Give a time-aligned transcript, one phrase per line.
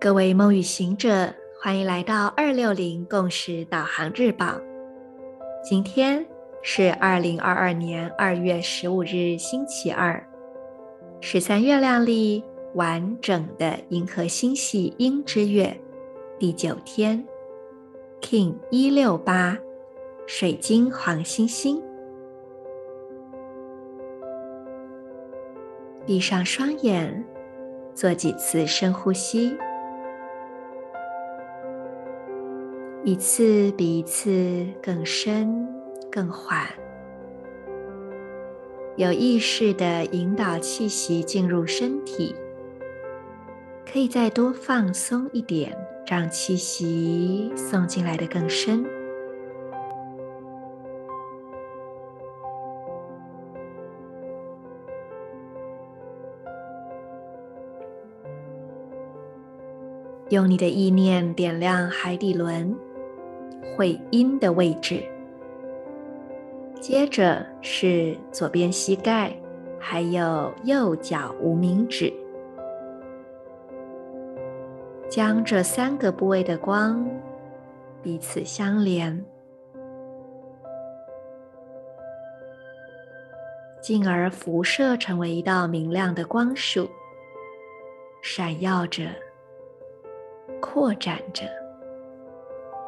[0.00, 4.60] 各位梦与行者，欢迎来到二六零共识导航日报。
[5.62, 6.22] 今天
[6.60, 10.22] 是二零二二年二月十五日，星期二，
[11.22, 12.44] 十三月亮历
[12.74, 15.74] 完整的银河星系鹰之月
[16.38, 17.26] 第九天
[18.20, 19.56] ，King 一六八，
[20.26, 21.82] 水晶黄星星。
[26.06, 27.24] 闭上双眼，
[27.94, 29.56] 做几次深呼吸。
[33.04, 35.66] 一次比一次更深、
[36.10, 36.66] 更缓，
[38.96, 42.34] 有意识地引导气息进入身体，
[43.90, 48.84] 可以再多放松一点，让气息送进来的更深。
[60.30, 62.74] 用你的意念点亮海底轮。
[63.76, 65.02] 会阴的位置，
[66.80, 69.34] 接着是左边膝盖，
[69.80, 72.12] 还有右脚无名指，
[75.08, 77.04] 将这三个部位的光
[78.00, 79.24] 彼此相连，
[83.80, 86.88] 进而辐射成为一道明亮的光束，
[88.22, 89.06] 闪耀着，
[90.60, 91.44] 扩展着。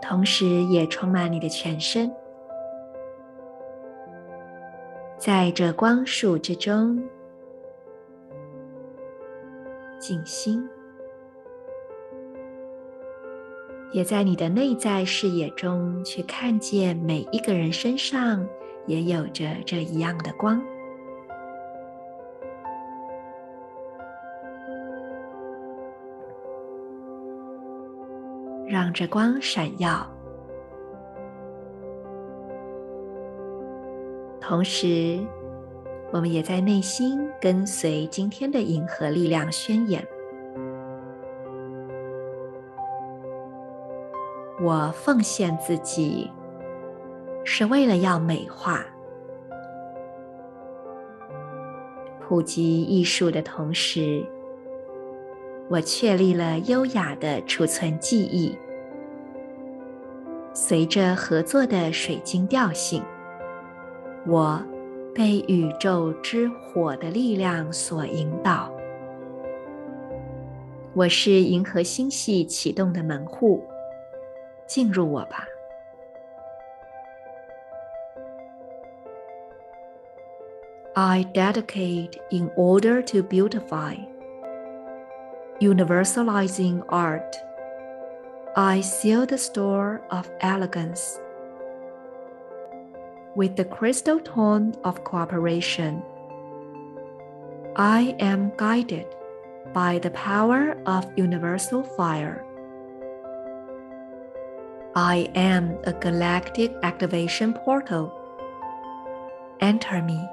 [0.00, 2.12] 同时也充满你的全身，
[5.16, 7.00] 在这光束之中
[10.00, 10.68] 静心，
[13.92, 18.44] 也在你的内在视野中去看见每一个人身上
[18.86, 20.60] 也有着这一样的光。
[28.72, 30.10] 让这光闪耀，
[34.40, 35.20] 同时，
[36.10, 40.02] 我们也在内心跟随今天的银河力量宣言：
[44.62, 46.30] 我奉献自己，
[47.44, 48.82] 是为了要美化、
[52.18, 54.26] 普及艺术的同时。
[55.72, 58.54] 我确立了优雅的储存记忆，
[60.52, 63.02] 随着合作的水晶调性，
[64.26, 64.62] 我
[65.14, 68.70] 被宇宙之火的力量所引导。
[70.92, 73.64] 我是银河星系启动的门户，
[74.66, 75.46] 进入我吧。
[80.92, 84.11] I dedicate in order to beautify.
[85.62, 87.36] Universalizing art,
[88.56, 91.20] I seal the store of elegance
[93.36, 96.02] with the crystal tone of cooperation.
[97.76, 99.06] I am guided
[99.72, 102.44] by the power of universal fire.
[104.96, 108.12] I am a galactic activation portal.
[109.60, 110.28] Enter me.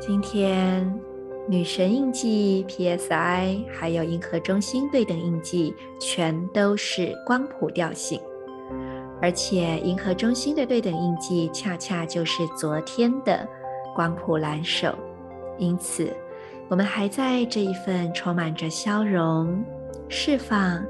[0.00, 0.98] 今天，
[1.46, 8.18] 女神印记 PSI 还有银河中心对等印记全都是光谱调性，
[9.20, 13.46] 而且银河中心的对等印记恰恰就是昨天的
[13.94, 14.94] 光谱蓝手，
[15.58, 16.10] 因此
[16.68, 19.62] 我们还在这一份充满着消融、
[20.08, 20.82] 释放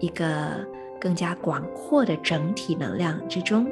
[0.00, 0.66] 一个
[1.00, 3.66] 更加广阔的整体能量之中。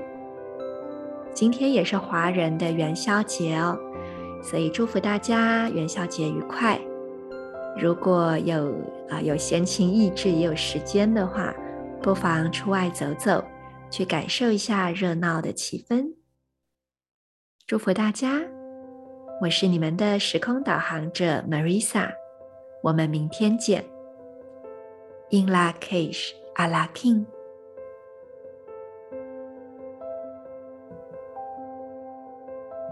[1.37, 3.79] 今天也是华人的元宵节哦，
[4.43, 6.81] 所以祝福大家元宵节愉快。
[7.77, 8.75] 如果有
[9.11, 11.55] 啊有闲情逸致也有时间的话，
[12.01, 13.45] 不妨出外走走，
[13.91, 16.07] 去感受一下热闹的气氛。
[17.67, 18.41] 祝福大家，
[19.43, 22.09] 我是你们的时空导航者 Marisa，
[22.83, 23.85] 我们明天见。
[25.31, 27.27] In Lak'ech Ala King。